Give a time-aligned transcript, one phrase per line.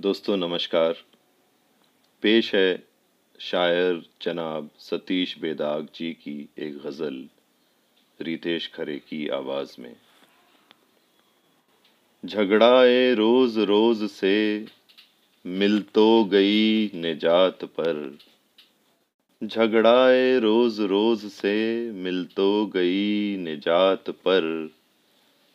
[0.00, 0.96] दोस्तों, नमस्कार।
[2.22, 2.86] पेश है
[3.40, 7.28] शायर जनाब सतीश बेदाग जी की एक गज़ल,
[8.20, 9.96] रितेश खरे की आवाज़ में।
[12.26, 14.66] झगड़ाए रोज रोज से,
[15.46, 18.18] मिल तो गई निजात पर।
[19.44, 24.70] झगड़ाए रोज रोज से, मिल तो गई निजात पर।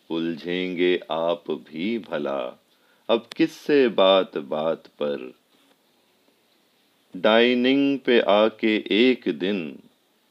[0.09, 2.65] उलझेंगे आप भी भला।
[3.10, 5.34] अब किससे बात बात पर?
[7.18, 9.80] डाइनिंग पे आके एक दिन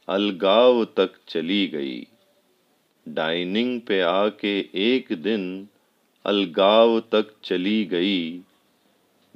[0.09, 2.07] अलगाव तक चली गई।
[3.07, 5.67] डाइनिंग पे आके एक दिन
[6.25, 8.41] अलगाव तक चली गई।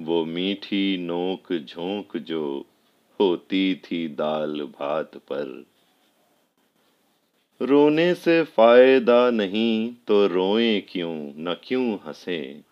[0.02, 2.66] वो मीठी नोक झोंक जो
[3.20, 5.66] होती थी दाल भात पर।
[7.62, 12.62] रोने से फ़ायदा नहीं तो रोए क्यों, न क्यों हंसें?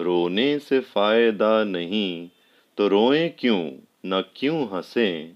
[0.00, 2.28] रोने से फ़ायदा नहीं
[2.76, 3.70] तो रोए क्यों,
[4.06, 5.32] न क्यों हंसे?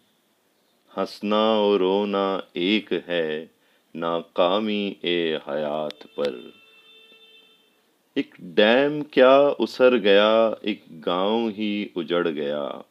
[0.99, 3.51] हंसना और रोना एक है
[3.97, 6.53] नाकामी ए हयात पर।
[8.17, 12.85] एक डैम क्या उसर गया, एक गाँव ही उजड़ गया।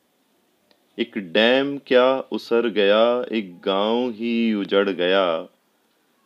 [0.99, 5.47] एक डैम क्या उसर गया, एक गाँव ही उजड़ गया।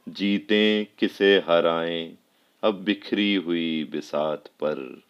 [0.10, 2.14] जीते किसे हराएँ,
[2.64, 5.07] अब बिखरी हुई बिसात पर।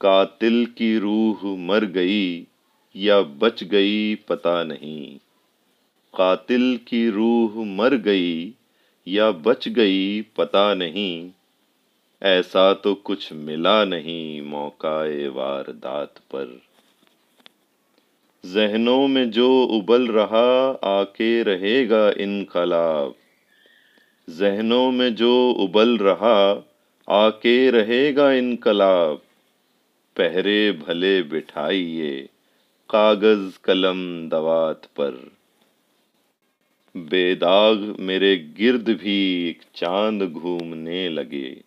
[0.00, 2.46] कातिल की रूह मर गई
[2.96, 5.16] या बच गई पता नहीं।
[6.16, 8.54] कातिल की रूह मर गई
[9.08, 11.30] या बच गई पता नहीं।
[12.22, 14.98] ऐसा तो कुछ मिला नहीं मौका
[15.30, 16.60] वारदात पर।
[18.46, 20.70] जहनों में जो उबल रहा
[21.00, 23.14] आके रहेगा इनकलाब
[24.30, 26.66] जहनों में जो उबल रहा
[27.08, 29.20] आके रहेगा इनकलाब।
[30.16, 32.28] पहरे भले बिठाइए,
[32.90, 35.36] कागज़ कलम दवात पर।
[36.96, 41.62] बेदाग मेरे गिर्द भी एक चाँद घूमने लगे।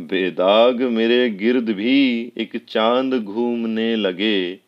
[0.00, 4.58] बेदाग मेरे गिर्द भी एक चाँद घूमने लगे।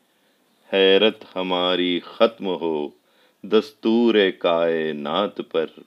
[0.73, 2.95] हैरत हमारी खत्म हो
[3.47, 5.85] दस्तूर कायनात पर।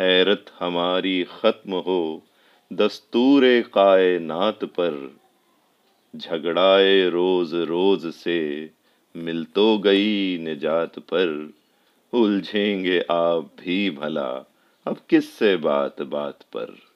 [0.00, 2.22] हैरत हमारी खत्म हो
[2.72, 5.20] दस्तूर कायनात पर।
[6.16, 8.70] झगड़ाए रोज रोज से,
[9.16, 11.52] मिल तो गई निजात पर।
[12.12, 14.52] उलझेंगे आप भी भला,
[14.86, 16.89] अब किससे बात बात पर?